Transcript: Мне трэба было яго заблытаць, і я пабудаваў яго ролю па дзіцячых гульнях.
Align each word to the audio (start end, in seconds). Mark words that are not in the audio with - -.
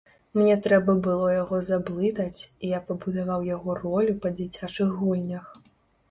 Мне 0.37 0.53
трэба 0.67 0.93
было 1.07 1.25
яго 1.33 1.57
заблытаць, 1.67 2.39
і 2.63 2.71
я 2.71 2.79
пабудаваў 2.87 3.45
яго 3.49 3.75
ролю 3.81 4.15
па 4.23 4.31
дзіцячых 4.39 4.89
гульнях. 5.03 5.45